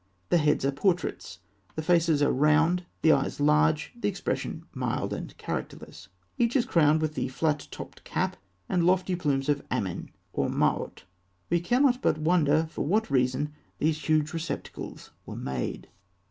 The 0.29 0.39
heads 0.39 0.65
are 0.65 0.71
portraits. 0.71 1.37
The 1.75 1.83
faces 1.83 2.23
are 2.23 2.31
round, 2.31 2.85
the 3.03 3.11
eyes 3.11 3.39
large, 3.39 3.93
the 3.95 4.07
expression 4.09 4.65
mild 4.73 5.13
and 5.13 5.37
characterless. 5.37 6.07
Each 6.39 6.55
is 6.55 6.65
crowned 6.65 7.03
with 7.03 7.13
the 7.13 7.27
flat 7.27 7.67
topped 7.69 8.03
cap 8.03 8.35
and 8.67 8.83
lofty 8.83 9.15
plumes 9.15 9.47
of 9.47 9.61
Amen 9.71 10.09
or 10.33 10.49
Maut. 10.49 11.03
We 11.51 11.59
cannot 11.59 12.01
but 12.01 12.17
wonder 12.17 12.65
for 12.71 12.83
what 12.83 13.11
reason 13.11 13.53
these 13.77 14.03
huge 14.09 14.33
receptacles 14.33 15.11
were 15.27 15.35
made. 15.35 15.87